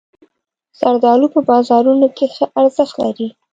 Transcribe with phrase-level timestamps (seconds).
[0.79, 3.29] زردالو په بازارونو کې ښه ارزښت لري.